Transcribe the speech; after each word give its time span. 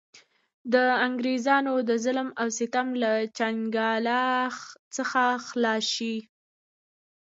د 0.73 0.75
انګرېزانو 1.05 1.73
د 1.89 1.91
ظلم 2.03 2.29
او 2.41 2.47
ستم 2.59 2.87
له 3.01 3.11
چنګاله 3.37 4.21
څخه 4.95 5.21
خلاص 5.47 5.83
شـي. 5.95 6.15